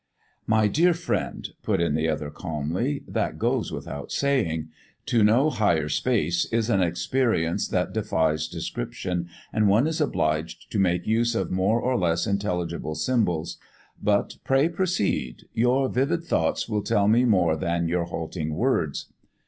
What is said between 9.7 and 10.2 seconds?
is